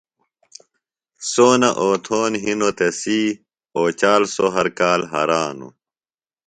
سونہ 1.29 1.69
اوتھون 1.81 2.31
ہنوۡ 2.43 2.73
تسی، 2.77 3.21
اوچال 3.77 4.21
سوۡ 4.33 4.51
ہر 4.55 4.67
کال 4.79 5.01
ہرانوۡ 5.11 5.73